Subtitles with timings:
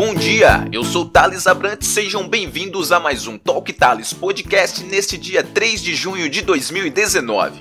[0.00, 5.18] Bom dia, eu sou Thales Abrantes, sejam bem-vindos a mais um Talk Thales Podcast neste
[5.18, 7.60] dia 3 de junho de 2019.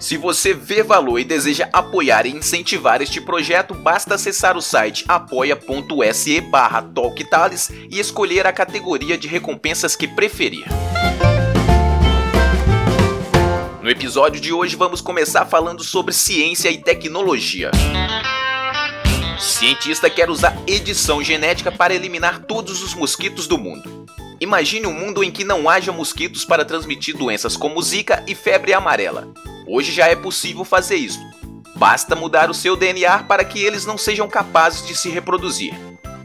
[0.00, 5.04] Se você vê valor e deseja apoiar e incentivar este projeto, basta acessar o site
[5.06, 10.66] apoia.se barra Talktales e escolher a categoria de recompensas que preferir.
[13.80, 17.70] No episódio de hoje vamos começar falando sobre ciência e tecnologia.
[19.38, 24.04] Cientista quer usar edição genética para eliminar todos os mosquitos do mundo.
[24.40, 28.72] Imagine um mundo em que não haja mosquitos para transmitir doenças como zika e febre
[28.72, 29.28] amarela.
[29.66, 31.20] Hoje já é possível fazer isso.
[31.76, 35.72] Basta mudar o seu DNA para que eles não sejam capazes de se reproduzir.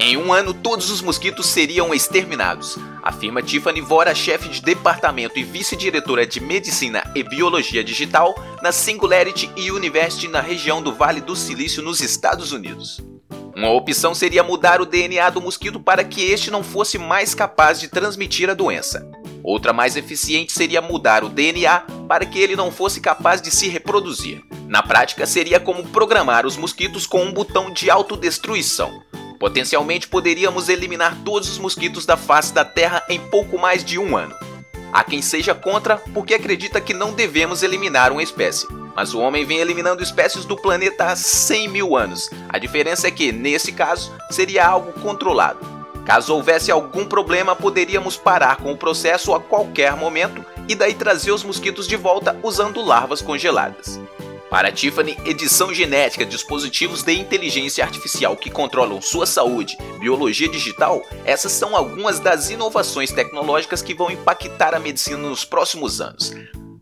[0.06, 5.46] Em um ano, todos os mosquitos seriam exterminados, afirma Tiffany Vora, chefe de departamento e
[5.46, 11.82] vice-diretora de Medicina e Biologia Digital na Singularity University na região do Vale do Silício,
[11.82, 13.00] nos Estados Unidos.
[13.56, 17.80] Uma opção seria mudar o DNA do mosquito para que este não fosse mais capaz
[17.80, 19.10] de transmitir a doença.
[19.42, 23.70] Outra mais eficiente seria mudar o DNA para que ele não fosse capaz de se
[23.70, 24.44] reproduzir.
[24.68, 29.02] Na prática, seria como programar os mosquitos com um botão de autodestruição.
[29.44, 34.16] Potencialmente poderíamos eliminar todos os mosquitos da face da Terra em pouco mais de um
[34.16, 34.34] ano.
[34.90, 38.66] Há quem seja contra porque acredita que não devemos eliminar uma espécie.
[38.96, 42.30] Mas o homem vem eliminando espécies do planeta há 100 mil anos.
[42.48, 45.60] A diferença é que, nesse caso, seria algo controlado.
[46.06, 51.34] Caso houvesse algum problema, poderíamos parar com o processo a qualquer momento e daí trazer
[51.34, 54.00] os mosquitos de volta usando larvas congeladas.
[54.54, 61.54] Para Tiffany, edição genética, dispositivos de inteligência artificial que controlam sua saúde, biologia digital, essas
[61.54, 66.36] são algumas das inovações tecnológicas que vão impactar a medicina nos próximos anos.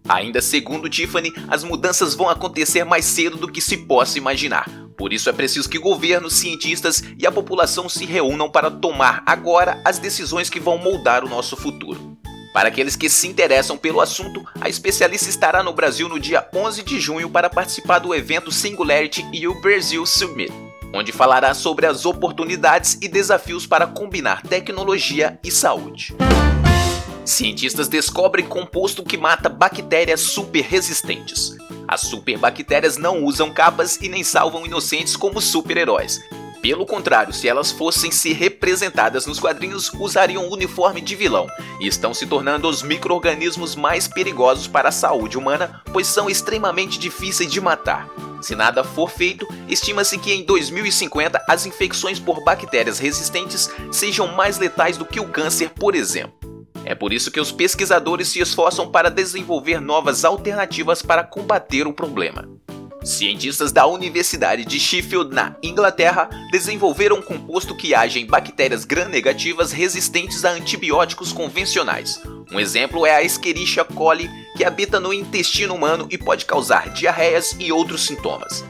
[0.10, 4.70] Ainda segundo Tiffany, as mudanças vão acontecer mais cedo do que se possa imaginar.
[4.98, 9.82] Por isso é preciso que governos, cientistas e a população se reúnam para tomar agora
[9.86, 12.11] as decisões que vão moldar o nosso futuro.
[12.54, 16.84] Para aqueles que se interessam pelo assunto, a especialista estará no Brasil no dia 11
[16.84, 20.52] de junho para participar do evento Singularity e o Brazil Summit,
[20.94, 26.14] onde falará sobre as oportunidades e desafios para combinar tecnologia e saúde.
[27.24, 31.56] Cientistas descobrem composto que mata bactérias super resistentes.
[31.88, 36.20] As superbactérias não usam capas e nem salvam inocentes como super-heróis.
[36.62, 41.48] Pelo contrário, se elas fossem ser representadas nos quadrinhos, usariam o uniforme de vilão
[41.80, 47.00] e estão se tornando os micro-organismos mais perigosos para a saúde humana, pois são extremamente
[47.00, 48.08] difíceis de matar.
[48.44, 54.60] Se nada for feito, estima-se que em 2050 as infecções por bactérias resistentes sejam mais
[54.60, 56.40] letais do que o câncer, por exemplo.
[56.86, 61.94] É por isso que os pesquisadores se esforçam para desenvolver novas alternativas para combater o
[61.94, 62.48] problema.
[63.04, 69.72] Cientistas da Universidade de Sheffield, na Inglaterra, desenvolveram um composto que age em bactérias gram-negativas
[69.72, 72.22] resistentes a antibióticos convencionais.
[72.52, 77.56] Um exemplo é a Escherichia coli, que habita no intestino humano e pode causar diarreias
[77.60, 78.64] e outros sintomas.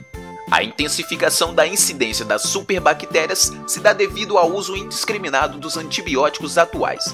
[0.49, 7.13] A intensificação da incidência das superbactérias se dá devido ao uso indiscriminado dos antibióticos atuais,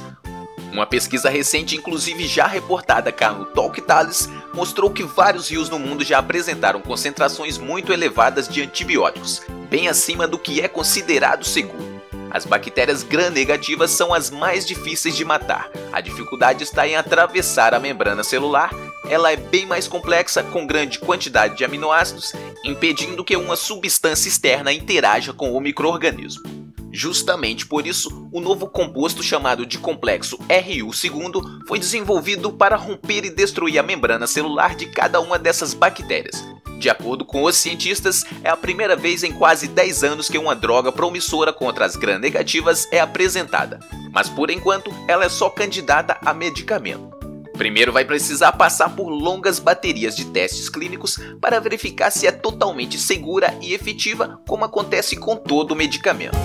[0.72, 5.80] uma pesquisa recente, inclusive já reportada cá no Talk Tales, mostrou que vários rios no
[5.80, 11.98] mundo já apresentaram concentrações muito elevadas de antibióticos, bem acima do que é considerado seguro.
[12.30, 15.70] As bactérias gram-negativas são as mais difíceis de matar.
[15.92, 18.70] A dificuldade está em atravessar a membrana celular.
[19.10, 24.74] Ela é bem mais complexa, com grande quantidade de aminoácidos, impedindo que uma substância externa
[24.74, 26.67] interaja com o microorganismo.
[26.98, 33.30] Justamente por isso, o novo composto chamado de complexo RU2 foi desenvolvido para romper e
[33.30, 36.44] destruir a membrana celular de cada uma dessas bactérias.
[36.80, 40.56] De acordo com os cientistas, é a primeira vez em quase 10 anos que uma
[40.56, 43.80] droga promissora contra as gram-negativas é apresentada,
[44.12, 47.16] mas por enquanto ela é só candidata a medicamento.
[47.56, 52.98] Primeiro vai precisar passar por longas baterias de testes clínicos para verificar se é totalmente
[52.98, 56.36] segura e efetiva, como acontece com todo medicamento.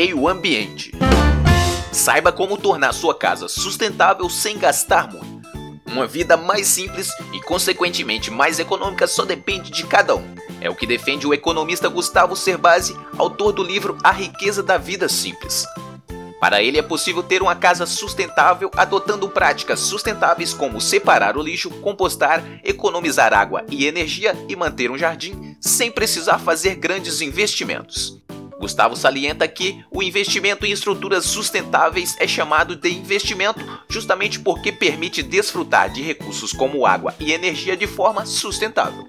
[0.00, 0.92] Meio ambiente.
[1.92, 5.42] Saiba como tornar sua casa sustentável sem gastar muito.
[5.84, 10.24] Uma vida mais simples e, consequentemente, mais econômica só depende de cada um.
[10.58, 15.06] É o que defende o economista Gustavo Cerbasi, autor do livro A Riqueza da Vida
[15.06, 15.66] Simples.
[16.40, 21.68] Para ele é possível ter uma casa sustentável adotando práticas sustentáveis como separar o lixo,
[21.82, 28.18] compostar, economizar água e energia e manter um jardim sem precisar fazer grandes investimentos.
[28.60, 33.58] Gustavo salienta que o investimento em estruturas sustentáveis é chamado de investimento
[33.88, 39.08] justamente porque permite desfrutar de recursos como água e energia de forma sustentável.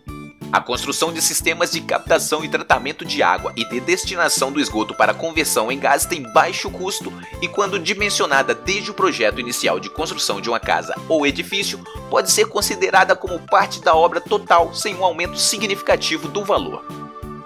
[0.54, 4.94] A construção de sistemas de captação e tratamento de água e de destinação do esgoto
[4.94, 7.12] para conversão em gás tem baixo custo
[7.42, 12.32] e, quando dimensionada desde o projeto inicial de construção de uma casa ou edifício, pode
[12.32, 16.86] ser considerada como parte da obra total sem um aumento significativo do valor.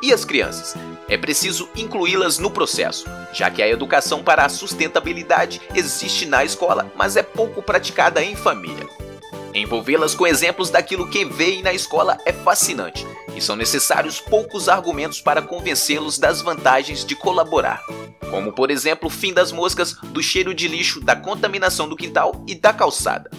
[0.02, 0.75] E as crianças?
[1.07, 6.92] É preciso incluí-las no processo, já que a educação para a sustentabilidade existe na escola,
[6.96, 8.88] mas é pouco praticada em família.
[9.54, 13.06] Envolvê-las com exemplos daquilo que veem na escola é fascinante,
[13.36, 17.84] e são necessários poucos argumentos para convencê-los das vantagens de colaborar.
[18.31, 22.44] Como, por exemplo, o fim das moscas, do cheiro de lixo, da contaminação do quintal
[22.48, 23.30] e da calçada.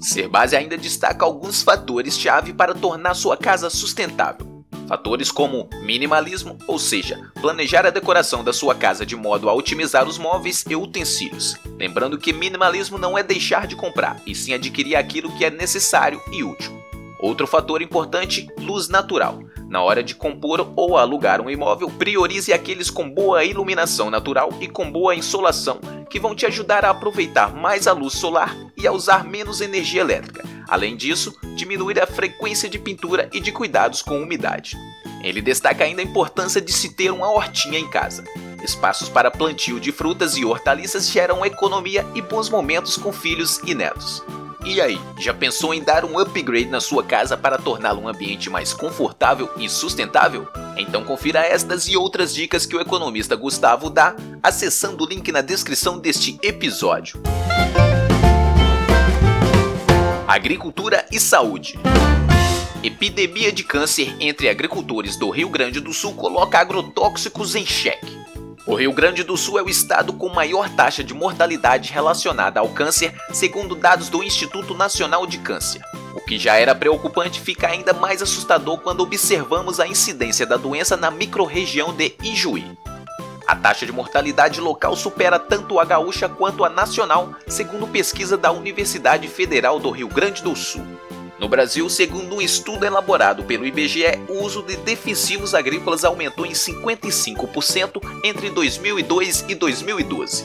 [0.00, 4.47] Ser base ainda destaca alguns fatores-chave para tornar sua casa sustentável
[4.88, 10.08] Fatores como minimalismo, ou seja, planejar a decoração da sua casa de modo a otimizar
[10.08, 11.56] os móveis e utensílios.
[11.78, 16.20] Lembrando que minimalismo não é deixar de comprar, e sim adquirir aquilo que é necessário
[16.32, 16.82] e útil.
[17.20, 19.40] Outro fator importante, luz natural.
[19.68, 24.68] Na hora de compor ou alugar um imóvel, priorize aqueles com boa iluminação natural e
[24.68, 28.92] com boa insolação, que vão te ajudar a aproveitar mais a luz solar e a
[28.92, 30.57] usar menos energia elétrica.
[30.68, 34.76] Além disso, diminuir a frequência de pintura e de cuidados com umidade.
[35.22, 38.22] Ele destaca ainda a importância de se ter uma hortinha em casa.
[38.62, 43.74] Espaços para plantio de frutas e hortaliças geram economia e bons momentos com filhos e
[43.74, 44.22] netos.
[44.64, 48.50] E aí, já pensou em dar um upgrade na sua casa para torná-lo um ambiente
[48.50, 50.46] mais confortável e sustentável?
[50.76, 55.40] Então confira estas e outras dicas que o economista Gustavo dá acessando o link na
[55.40, 57.18] descrição deste episódio.
[60.28, 61.78] Agricultura e Saúde.
[62.82, 68.14] Epidemia de câncer entre agricultores do Rio Grande do Sul coloca agrotóxicos em xeque.
[68.66, 72.68] O Rio Grande do Sul é o estado com maior taxa de mortalidade relacionada ao
[72.68, 75.80] câncer, segundo dados do Instituto Nacional de Câncer.
[76.14, 80.94] O que já era preocupante fica ainda mais assustador quando observamos a incidência da doença
[80.94, 82.66] na microrregião de Ijuí.
[83.48, 88.52] A taxa de mortalidade local supera tanto a gaúcha quanto a nacional, segundo pesquisa da
[88.52, 90.84] Universidade Federal do Rio Grande do Sul.
[91.38, 96.50] No Brasil, segundo um estudo elaborado pelo IBGE, o uso de defensivos agrícolas aumentou em
[96.50, 100.44] 55% entre 2002 e 2012.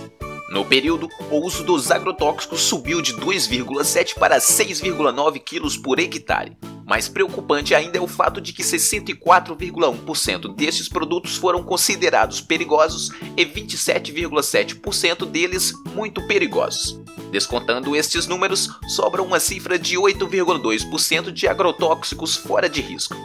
[0.49, 6.55] No período, o uso dos agrotóxicos subiu de 2,7 para 6,9 kg por hectare,
[6.85, 13.45] mais preocupante ainda é o fato de que 64,1% destes produtos foram considerados perigosos e
[13.45, 17.01] 27,7% deles muito perigosos.
[17.31, 23.15] Descontando estes números, sobra uma cifra de 8,2% de agrotóxicos fora de risco.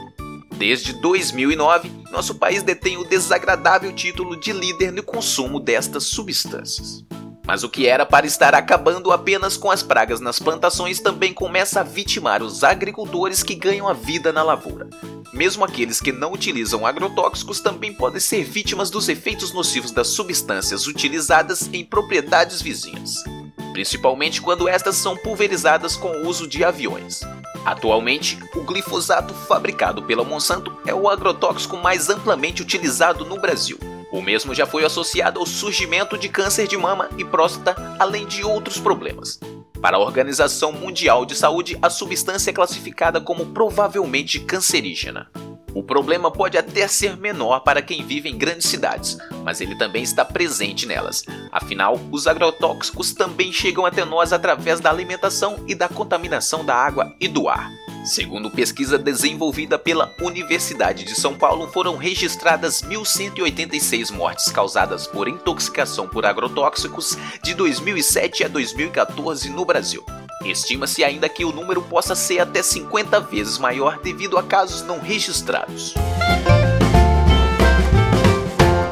[0.57, 7.05] Desde 2009, nosso país detém o desagradável título de líder no consumo destas substâncias.
[7.49, 11.81] Mas o que era para estar acabando apenas com as pragas nas plantações também começa
[11.81, 14.87] a vitimar os agricultores que ganham a vida na lavoura.
[15.33, 20.87] Mesmo aqueles que não utilizam agrotóxicos também podem ser vítimas dos efeitos nocivos das substâncias
[20.87, 23.25] utilizadas em propriedades vizinhas,
[23.73, 27.23] principalmente quando estas são pulverizadas com o uso de aviões.
[27.65, 33.79] Atualmente, o glifosato fabricado pela Monsanto é o agrotóxico mais amplamente utilizado no Brasil
[34.13, 38.45] o mesmo já foi associado ao surgimento de câncer de mama e próstata, além de
[38.45, 39.39] outros problemas.
[39.81, 45.31] Para a Organização Mundial de Saúde, a substância é classificada como provavelmente cancerígena.
[45.75, 50.03] O problema pode até ser menor para quem vive em grandes cidades, mas ele também
[50.03, 51.25] está presente nelas.
[51.53, 57.15] Afinal, os agrotóxicos também chegam até nós através da alimentação e da contaminação da água
[57.21, 57.71] e do ar.
[58.09, 66.09] Segundo pesquisa desenvolvida pela Universidade de São Paulo, foram registradas 1.186 mortes causadas por intoxicação
[66.09, 70.03] por agrotóxicos de 2007 a 2014 no Brasil.
[70.43, 75.01] Estima-se ainda que o número possa ser até 50 vezes maior devido a casos não
[75.01, 75.93] registrados.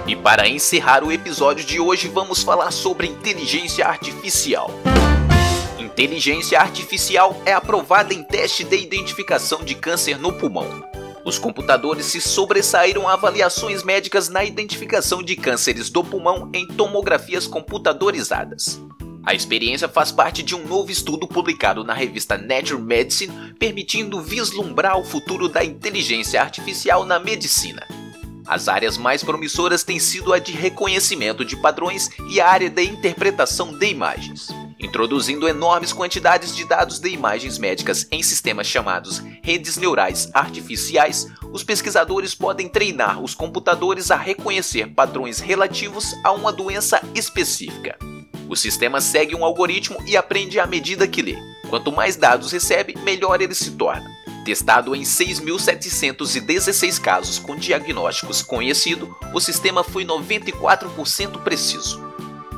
[0.06, 4.70] E para encerrar o episódio de hoje, vamos falar sobre inteligência artificial.
[5.86, 10.84] Inteligência artificial é aprovada em teste de identificação de câncer no pulmão.
[11.24, 17.46] Os computadores se sobressaíram a avaliações médicas na identificação de cânceres do pulmão em tomografias
[17.46, 18.82] computadorizadas.
[19.24, 24.98] A experiência faz parte de um novo estudo publicado na revista Nature Medicine, permitindo vislumbrar
[24.98, 27.86] o futuro da inteligência artificial na medicina.
[28.44, 32.82] As áreas mais promissoras têm sido a de reconhecimento de padrões e a área de
[32.82, 34.48] interpretação de imagens.
[34.78, 41.64] Introduzindo enormes quantidades de dados de imagens médicas em sistemas chamados redes neurais artificiais, os
[41.64, 47.96] pesquisadores podem treinar os computadores a reconhecer padrões relativos a uma doença específica.
[48.48, 51.36] O sistema segue um algoritmo e aprende à medida que lê.
[51.70, 54.08] Quanto mais dados recebe, melhor ele se torna.
[54.44, 62.05] Testado em 6.716 casos com diagnósticos conhecido, o sistema foi 94% preciso.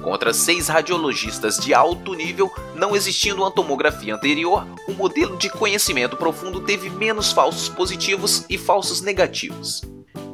[0.03, 6.17] Contra seis radiologistas de alto nível, não existindo uma tomografia anterior, o modelo de conhecimento
[6.17, 9.83] profundo teve menos falsos positivos e falsos negativos.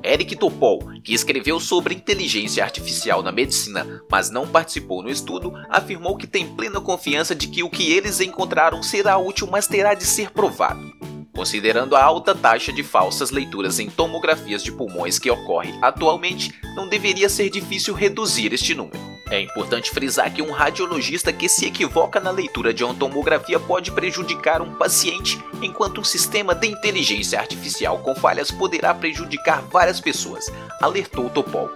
[0.04, 6.14] Eric Topol, que escreveu sobre inteligência artificial na medicina, mas não participou no estudo, afirmou
[6.14, 10.04] que tem plena confiança de que o que eles encontraram será útil, mas terá de
[10.04, 10.92] ser provado.
[11.34, 16.86] Considerando a alta taxa de falsas leituras em tomografias de pulmões que ocorre atualmente, não
[16.86, 19.13] deveria ser difícil reduzir este número.
[19.30, 23.90] É importante frisar que um radiologista que se equivoca na leitura de uma tomografia pode
[23.90, 30.52] prejudicar um paciente, enquanto um sistema de inteligência artificial com falhas poderá prejudicar várias pessoas,
[30.80, 31.70] alertou Topol.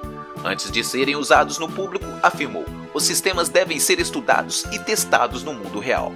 [0.45, 2.64] Antes de serem usados no público, afirmou:
[2.95, 6.12] os sistemas devem ser estudados e testados no mundo real.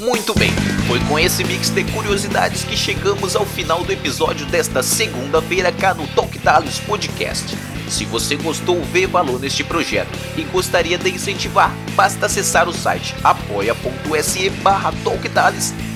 [0.00, 0.50] Muito bem,
[0.88, 5.94] foi com esse mix de curiosidades que chegamos ao final do episódio desta segunda-feira cá
[5.94, 7.56] no Talk Talos Podcast.
[7.88, 13.14] Se você gostou, vê valor neste projeto e gostaria de incentivar, basta acessar o site
[13.22, 14.92] apoia.se barra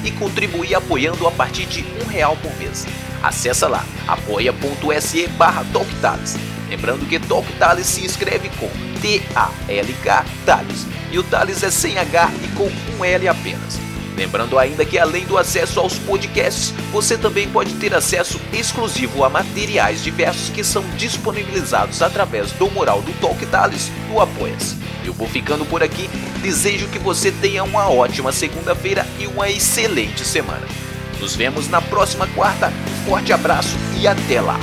[0.04, 2.86] e contribuir apoiando a partir de um real por mês.
[3.20, 5.66] Acesse lá, apoia.se barra
[6.70, 8.68] Lembrando que Talk Tales se escreve com
[9.00, 13.87] T-A-L-K Tales e o Tales é sem H e com um L apenas.
[14.18, 19.30] Lembrando ainda que além do acesso aos podcasts, você também pode ter acesso exclusivo a
[19.30, 24.76] materiais diversos que são disponibilizados através do mural do Talk Tales no Apoia-se.
[25.04, 26.10] Eu vou ficando por aqui,
[26.42, 30.66] desejo que você tenha uma ótima segunda-feira e uma excelente semana.
[31.20, 32.72] Nos vemos na próxima quarta,
[33.06, 34.58] forte abraço e até lá!